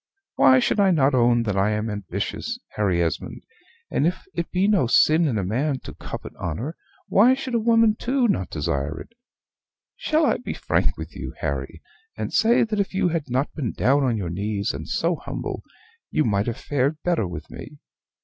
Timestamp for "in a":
5.27-5.43